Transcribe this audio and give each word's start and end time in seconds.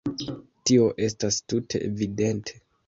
Tio 0.69 0.87
estas 1.09 1.39
tute 1.53 1.85
evidente. 1.91 2.63